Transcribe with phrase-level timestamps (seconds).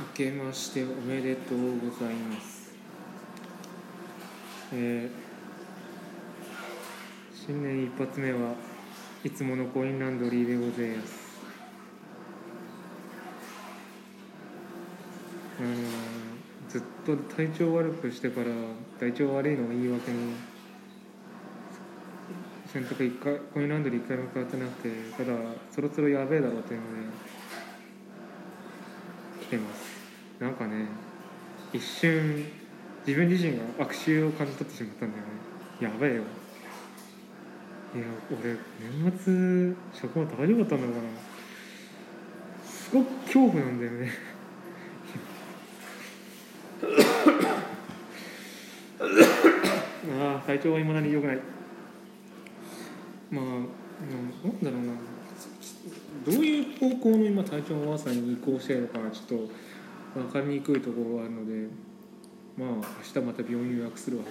[0.00, 2.72] 明けましておめでとうございます。
[4.72, 5.30] えー
[7.34, 8.54] 新年一発目は
[9.24, 11.40] いつものコインランドリーでございます。
[15.58, 16.30] あのー
[16.70, 18.46] ずっと体調悪くしてから
[19.00, 20.34] 体調悪いのを言い訳に
[22.72, 25.36] 洗濯一回コインランドリー一回も変わってなくてただ
[25.72, 26.90] そろそろやべえだろうというので
[29.42, 29.89] 来てます
[30.40, 30.86] なんかね
[31.72, 32.46] 一瞬
[33.06, 35.30] 自分自身が悪臭を感じ取ってしまったんだよね。
[35.80, 36.22] やべえよ。
[37.94, 41.08] いや俺年末職場大丈夫だったんだろうかな。
[42.64, 44.10] すごく恐怖なんだよね。
[50.20, 51.40] ああ体調はいまだに良くない。
[53.30, 53.56] まあうんな
[54.50, 54.94] んだろうな。
[56.24, 59.38] どういう方向の今体調の悪さに移行してるのかなちょっと
[60.14, 61.68] 分かりにくいところがあるので
[62.56, 64.24] まあ明日また病院予約するわ。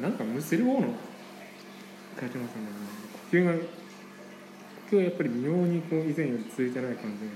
[0.00, 0.94] なんかむせる方の？
[2.18, 2.88] 体調の悪さなんだよね。
[3.30, 3.58] 呼吸が呼
[4.90, 7.30] 吸はやっぱり微妙にこう以前より続いてない感じで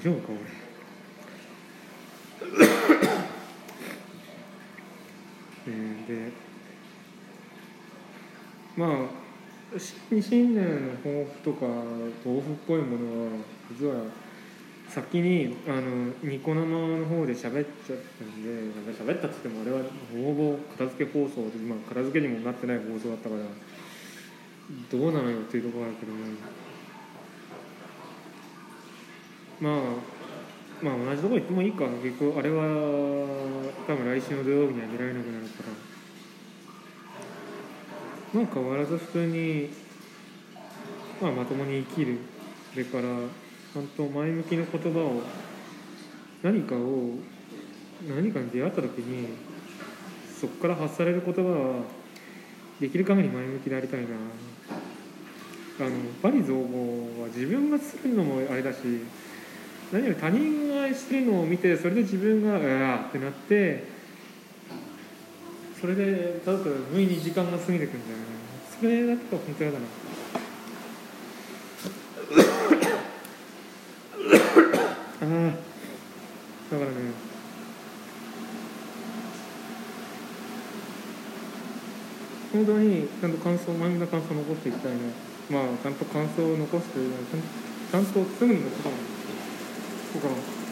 [0.00, 0.40] 大丈夫か俺
[5.68, 6.32] えーで
[8.76, 9.26] まあ
[9.78, 11.66] 新年の抱負とか
[12.22, 13.30] 抱負っぽいものは
[13.70, 14.04] 実は
[14.88, 18.50] 先にあのニコ生の方で喋っちゃったんで
[18.92, 19.80] 喋ったっつってもあれは
[20.12, 23.42] ほぼ片付け放送で、まあ、片付けにもなってない放送だったから
[24.90, 26.18] どうなのよっていうところがあるけども
[29.60, 30.16] まあ
[30.82, 31.86] まあ同じとこ行ってもいいか。
[32.04, 32.64] 結局あれは
[33.86, 35.85] 多分来週の土曜日には出られなくなるから。
[38.32, 39.70] まあ変わらず普通に、
[41.20, 42.18] まあ、まともに生きる
[42.72, 45.22] それからちゃんと前向きな言葉を
[46.42, 47.10] 何かを
[48.08, 49.28] 何かに出会った時に
[50.38, 51.82] そこから発される言葉は
[52.80, 54.08] できる限り前向きでありたいな。
[55.78, 55.90] あの
[56.22, 58.78] バリ造語は自分がするのもあれだし
[59.92, 63.84] 何より他人が愛してるのを見てそれで自分が「うわ」ってなって
[65.80, 68.24] それでただただ無意に時間が過ぎてくんだよね。
[68.80, 69.84] それだと本当嫌だな。
[75.18, 75.26] ああ
[76.70, 76.96] だからね
[82.52, 84.98] 本当にちゃんと感想前向きな感想を残していきたいな
[85.50, 87.22] まあちゃんと感想を残すというのは
[87.90, 88.98] ちゃんとすぐに残さない
[90.12, 90.65] そうかな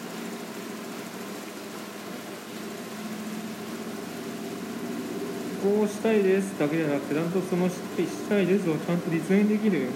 [5.64, 6.60] こうしたいです。
[6.60, 7.80] だけじゃなくてちゃんとそのし
[8.28, 9.88] たいですをちゃんと実現できる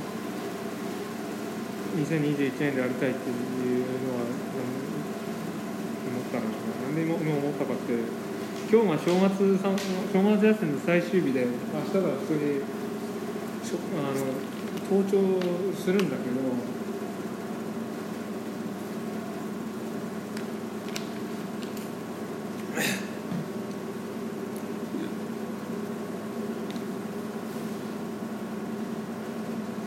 [1.93, 4.25] 2021年でありたいっていうのは
[6.09, 7.93] 思ったななんで今思ったかって
[8.73, 11.53] 今日が正月さん正月休みの最終日で明
[11.85, 12.65] 日から普通に
[13.93, 14.25] あの
[14.89, 15.21] 登頂
[15.77, 16.78] するんだけど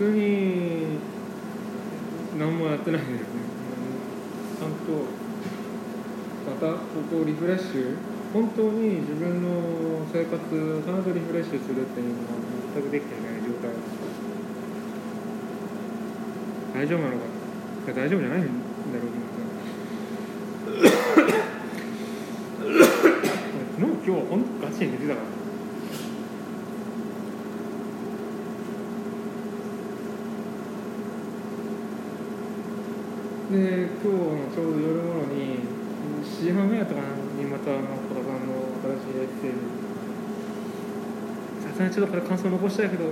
[0.02, 0.98] 普通に
[2.40, 3.24] 何もやってないんだよね
[4.58, 5.06] ちゃんと
[6.50, 7.98] またここをリフレッシュ
[8.34, 12.30] 本当に自分の生活をちゃんとリフレッシュするっていうのは
[12.74, 13.70] 全くできていない状態
[16.74, 17.18] 大丈夫なのか
[17.86, 18.50] いや大丈夫じゃないんだ
[18.98, 19.32] ろうけど
[23.78, 25.51] 昨日今日は本当ガチに寝てたから。
[33.52, 35.60] で今日のちょうど夜頃に
[36.24, 38.48] 7時半ぐらいだったかなにまたあの小田さん。
[38.48, 39.52] の新しいエッセイ
[41.62, 43.06] さすがにちょっとこれ感想残したいけど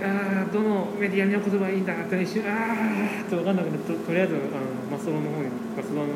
[0.00, 1.86] あーどのメディアに起こせばいいん。
[1.86, 3.56] だって一瞬あーって分かん。
[3.56, 4.44] なくてととりあえずあの
[4.92, 6.12] マストロの方にマストロの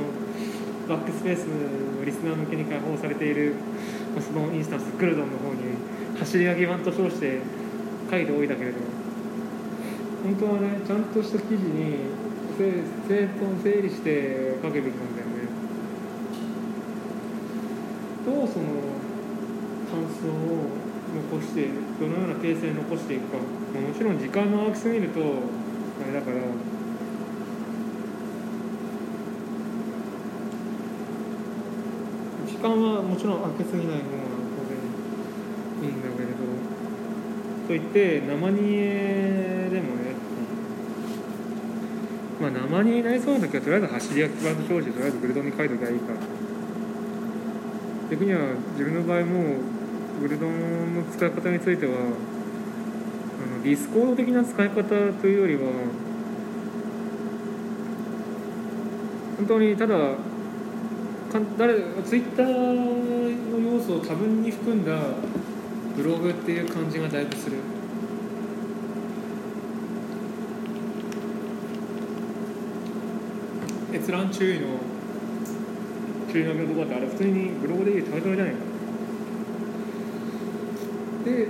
[0.88, 3.56] バックスペースのリスナー向けに開放されている
[4.14, 5.74] マストロインスタンスグルドンの方に
[6.20, 7.40] 走り書き版と称して
[8.10, 8.78] 書いておいたけれど
[10.22, 11.04] 本当はねちゃん。
[11.10, 11.96] とした記事に
[12.62, 12.70] 整
[13.08, 15.32] 整頓整理して書けべきなんだよね。
[18.24, 18.66] どうその
[19.90, 20.70] 感想を
[21.12, 21.66] 残して
[21.98, 23.42] どのような形成に残していくか、も
[23.92, 25.24] ちろん時間の空きすぎるとあ
[26.06, 26.36] れだから
[32.46, 34.02] 時間はもちろん空けすぎない方が
[34.56, 36.36] 当然いいんだけれど
[37.66, 40.11] といって生煮えでもね
[42.42, 46.18] まあ生煮えになりそうな時はとりあえず走り焼き場の表示とりあえずグルドンに書いときゃいいから
[48.10, 48.40] 逆には
[48.72, 49.54] 自分の場合も
[50.20, 51.98] グルドンの使い方についてはあ
[53.58, 54.92] のディスコード的な使い方と
[55.28, 55.70] いうよりは
[59.36, 59.94] 本当にただ
[61.32, 61.74] かん誰
[62.04, 64.98] ツイッターの要素を多分に含んだ
[65.96, 67.58] ブログっていう感じがだいぶする。
[74.02, 74.66] 閲覧注意の
[76.32, 78.60] 注意のとこってあれ普通にブログでいうタイトルじゃないか
[81.24, 81.46] で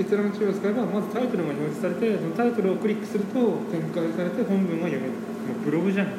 [0.00, 3.38] 閲覧注意を使えばまずタイトルが表示されてそのタイトルをクリックすると
[3.70, 5.12] 展開されて本文が読める。
[5.12, 5.18] も
[5.54, 6.18] うブログじゃんだか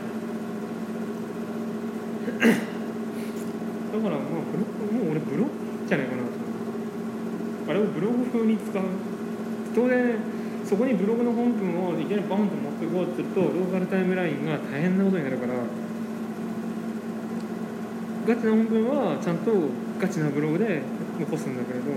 [4.07, 5.51] らまあブログもう俺ブログ
[5.85, 6.29] じゃないかなと
[7.69, 8.83] あれをブログ風に使う。
[9.75, 10.15] 当然
[10.69, 15.53] そこにブログの本文をいきなりバンと持っていこうとするとローカルタイムラインが大変なことになるから
[18.27, 19.49] ガチな本文はちゃんと
[19.99, 20.83] ガチなブログで
[21.19, 21.89] 残すんだけれど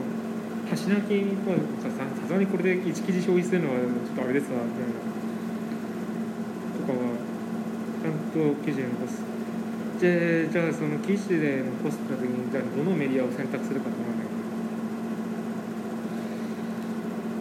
[0.70, 1.52] 端なきは
[1.84, 4.96] ささすがにこれで1記事消費するのはちょっとあれですわみたいな
[6.80, 7.12] とかは
[8.00, 9.20] ちゃんと記事に残す。
[10.00, 14.42] でじゃあその記事で残した時にじゃあどのメディアを選択するかと思うんだけど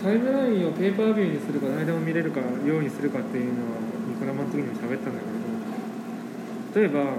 [0.01, 2.45] タイムラインをペーパービューにするか誰でも見れるかよ
[2.80, 3.77] うにするかっていうのは
[4.07, 5.21] ニコ生の時にも喋ったんだ
[6.74, 7.13] けど例えば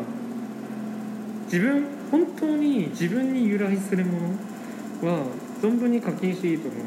[1.44, 4.19] 自分本当に自分に由来するも
[5.02, 5.26] のは
[5.61, 6.82] 存分に課金していいと思う。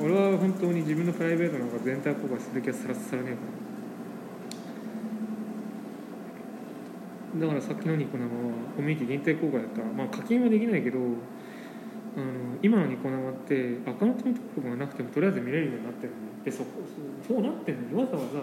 [0.00, 3.40] 俺は本当に自分のプライベートなんか全体公開する気はさらさらねえか
[7.40, 7.46] ら。
[7.46, 8.30] だからさっきのニコ生は
[8.76, 9.82] コミュニティ限定公開だった。
[9.82, 10.98] まあ課金はできないけど
[12.16, 16.82] あの今のニコ生ってアカウントの登録がなくてもとりあえず見れるようになってるのでそこ
[17.26, 18.40] そうなってるのにわざわざ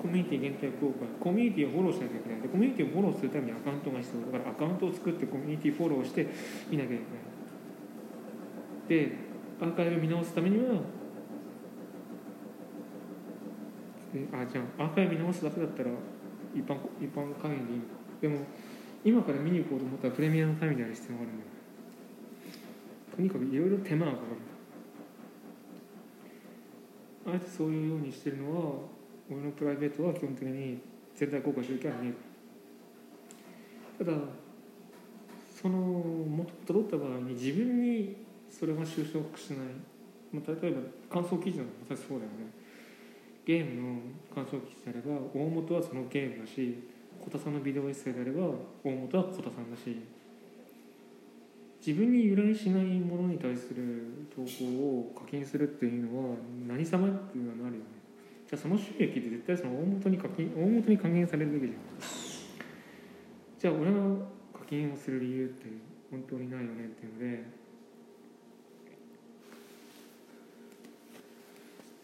[0.00, 1.08] コミュニティ限定公開。
[1.18, 2.40] コミュニティをフォローしなきゃいけない。
[2.42, 6.26] でコミュニティをフォローするためにアカウントが必要だからアカウントを作ってコミュニティフォローして
[6.70, 7.04] 見なきゃいけ
[8.94, 9.06] ない。
[9.08, 9.16] で
[9.60, 10.82] アーカイブ見直すためには
[14.32, 15.90] あじゃあアーカイブ見直すだけだったら
[16.54, 17.84] 一般一般会員でいいの。
[18.20, 18.46] でも
[19.04, 21.55] 今から見に行こうと思ったらプレミアム会員である必要があるんだよ。
[23.16, 24.24] とにかくいろいろ手間がかか
[27.26, 28.72] るあえてそういうようにしてるのは
[29.30, 30.78] 俺のプライベートは基本的に
[31.16, 32.12] 全体公開する気はね
[34.00, 34.18] えただ
[35.60, 38.16] その元をたどった場合に自分に
[38.50, 39.58] それが就職しない、
[40.30, 40.80] まあ、例えば
[41.22, 42.52] 感想記事なんかまさにそうだよね。
[43.46, 44.00] ゲームの
[44.34, 46.82] 感想記事であれば大元はそのゲームだし
[47.24, 48.48] 小田さんのビデオエッセイであれば
[48.84, 49.96] 大元は小田さんだし。
[51.86, 56.36] 自分に由来しないものに対する投稿を課金するっていうのは
[56.66, 57.86] 何様っていうのはなるよね？
[58.50, 61.82] じゃあその収益って絶対その大元に課金大元に還元されるべきじゃん。
[63.60, 64.16] じゃあ俺は
[64.52, 65.66] 課金をする理由って
[66.10, 67.44] 本当にないよねっていうので。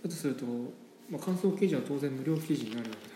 [0.04, 0.46] だとすると、
[1.10, 3.14] まあ、感想記事は当然無料記事になるわけだ。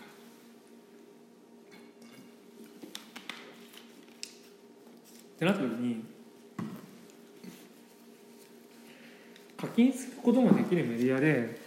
[5.35, 6.16] ってなった時に
[9.67, 11.59] 課金することができるメディアで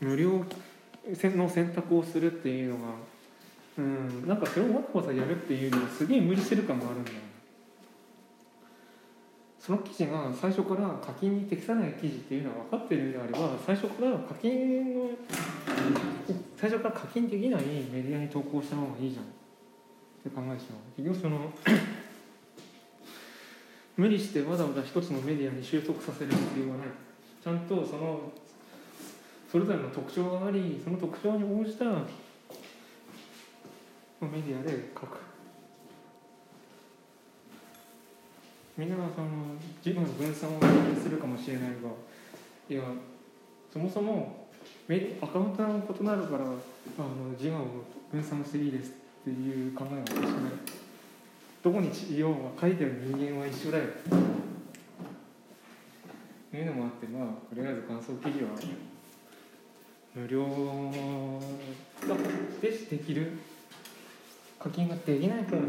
[0.00, 0.44] 無料
[1.06, 2.82] の選択をするっていうのが
[3.78, 7.16] うんなんかそれをわざわざやるっていうのはすげえ無理してる感があるんだよ
[9.58, 15.10] その記事が最初から課金に適さない記事っていうのは分かってるのであれば最初から課金の
[16.56, 19.24] 最初から課金できないメディアに投稿した方がいいじゃん。
[19.24, 19.26] っ
[20.22, 21.02] て考えてしまう。
[21.02, 21.52] 結局その
[23.96, 26.86] 無理してわざわざ一つのメディアに収束させる必要はない。
[27.42, 28.32] ちゃんとその
[29.50, 31.98] それぞれの特徴がありその特徴に応じたメ
[34.20, 35.18] ディアで書く。
[38.78, 39.28] みんながその
[39.84, 40.60] 自分の分散を
[41.02, 41.90] するかもしれないが
[42.70, 42.82] いや
[43.70, 44.46] そもそも
[44.88, 46.56] メアカウントが異なるからあの
[47.38, 47.66] 自我を
[48.10, 50.52] 分散していいですっていう考えは私ない。
[51.62, 53.84] どこに要は書いてる人間は一緒だよ。
[56.52, 58.50] というのもあってまあとりあえず感想記事は
[60.14, 60.46] 無料
[62.60, 63.38] でできる
[64.60, 65.62] 課金ができない方で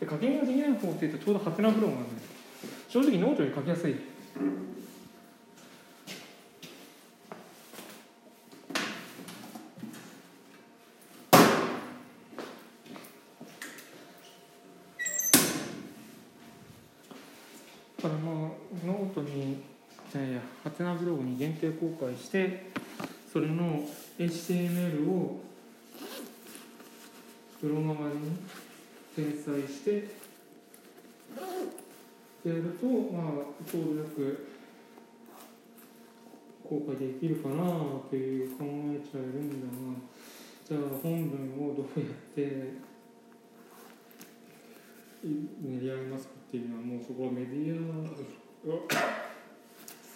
[0.00, 2.22] で課金ができない方っていうとちょうどハテナブログなんで
[2.86, 3.94] 正直ノートより書きやすい。
[18.02, 18.34] だからまあ
[18.86, 19.73] ノートに
[20.14, 22.70] じゃあいやハテナブログに限定公開して
[23.32, 23.80] それの
[24.16, 25.40] HTML を
[27.60, 28.14] ブロマガに
[29.18, 29.90] 転載して
[32.44, 33.32] やるとまあ
[33.66, 34.46] 登録
[36.62, 37.64] 公開できるかな
[38.08, 39.98] という考えちゃえるんだが
[40.64, 42.74] じゃあ本文をどうやって
[45.24, 49.23] 練り上げますかっていうのはもうそこはメディア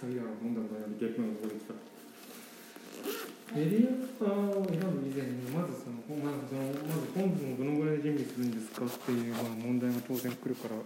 [0.01, 0.15] 最悪
[0.47, 1.75] 飲んだことない逆のところで来た
[3.51, 10.77] メディアを選ぶ以前にまずそのまずそのまず本文をどのぐらいで準備するんですかっていうまあ問題が当然来るから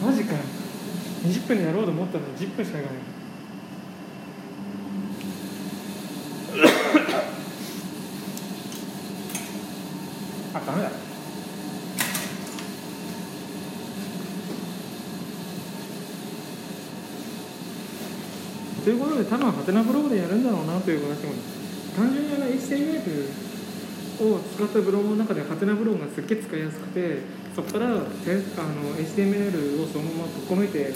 [0.00, 0.38] マジかよ
[1.28, 2.98] 20分でやろうと思ったのに10分しかいかない。
[10.54, 10.90] あダメだ。
[18.82, 21.34] ということで多分ハテナブログでやるんだろうなという話も。
[21.94, 23.28] 単純にあの HTML
[24.20, 27.20] を使ったブログの中でハテナブログがすっげえ使いやすくて
[27.54, 28.06] そこからてあの
[28.96, 30.94] HTML をそのままぶっ込めて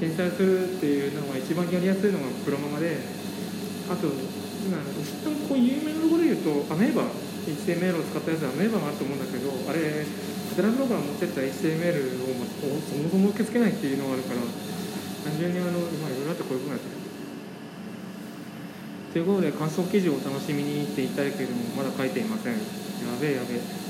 [0.00, 2.96] 転載するっていうのが一番やりやすいのがプロママで
[3.92, 4.08] あと
[4.64, 7.04] 今一旦こう有名なところで言うとアメーバ
[7.44, 10.08] HTML を使ったやつはアメーバがあると思うんだけどあれ
[10.48, 12.32] ハテナブログが持ってった HTML を
[12.80, 16.96] そもそも受け付けないっていうのがあるから単純にあのまあいろいろあってこういうふうになってる
[19.12, 22.54] ということで感想記事をお楽しみにって言いたいけれどもまだ書いていません。
[22.54, 22.58] や
[23.20, 23.89] べえやべえ。